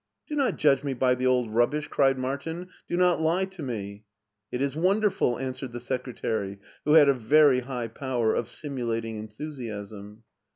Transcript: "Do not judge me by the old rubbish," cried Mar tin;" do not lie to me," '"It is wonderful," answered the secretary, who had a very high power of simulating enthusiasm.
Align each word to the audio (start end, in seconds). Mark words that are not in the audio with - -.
"Do 0.27 0.35
not 0.35 0.55
judge 0.57 0.83
me 0.83 0.95
by 0.95 1.13
the 1.13 1.27
old 1.27 1.51
rubbish," 1.53 1.87
cried 1.87 2.17
Mar 2.17 2.35
tin;" 2.39 2.69
do 2.89 2.97
not 2.97 3.21
lie 3.21 3.45
to 3.45 3.61
me," 3.61 4.03
'"It 4.51 4.59
is 4.59 4.75
wonderful," 4.75 5.37
answered 5.37 5.73
the 5.73 5.79
secretary, 5.79 6.57
who 6.85 6.93
had 6.93 7.07
a 7.07 7.13
very 7.13 7.59
high 7.59 7.87
power 7.87 8.33
of 8.33 8.47
simulating 8.47 9.15
enthusiasm. 9.17 10.23